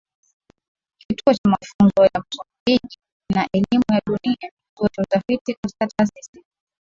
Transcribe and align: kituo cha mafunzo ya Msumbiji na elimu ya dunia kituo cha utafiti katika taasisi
kituo 0.99 1.33
cha 1.33 1.49
mafunzo 1.49 2.03
ya 2.13 2.23
Msumbiji 2.27 2.97
na 3.33 3.47
elimu 3.53 3.83
ya 3.91 4.01
dunia 4.07 4.51
kituo 4.67 4.87
cha 4.87 5.01
utafiti 5.01 5.53
katika 5.61 5.87
taasisi 5.87 6.43